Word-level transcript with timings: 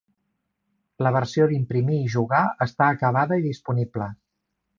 La 1.07 1.11
versió 1.15 1.45
d'imprimir 1.51 1.99
i 2.07 2.09
jugar 2.15 2.41
està 2.67 2.89
acabada 2.95 3.39
i 3.43 3.45
disponible. 3.47 4.11